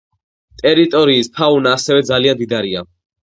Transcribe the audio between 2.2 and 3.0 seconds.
მდიდარია.